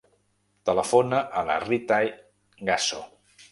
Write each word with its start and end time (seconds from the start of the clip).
Telefona 0.69 1.19
a 1.43 1.45
la 1.51 1.59
Ritaj 1.67 2.01
Gasso. 2.71 3.07